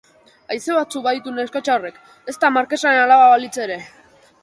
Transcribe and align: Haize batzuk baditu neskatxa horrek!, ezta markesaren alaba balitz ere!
Haize 0.53 0.77
batzuk 0.77 1.03
baditu 1.09 1.35
neskatxa 1.35 1.75
horrek!, 1.75 2.01
ezta 2.35 2.53
markesaren 2.59 3.07
alaba 3.07 3.33
balitz 3.37 3.57
ere! 3.69 3.83